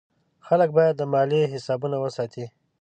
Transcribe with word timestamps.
خلک 0.47 0.69
باید 0.77 0.95
د 0.97 1.01
مالیې 1.13 1.51
حسابونه 1.53 1.97
وساتي. 1.99 2.45